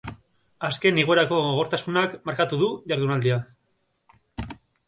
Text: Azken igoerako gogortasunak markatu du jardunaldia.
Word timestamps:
Azken 0.69 1.01
igoerako 1.01 1.37
gogortasunak 1.49 2.17
markatu 2.31 2.61
du 2.65 2.73
jardunaldia. 2.93 3.41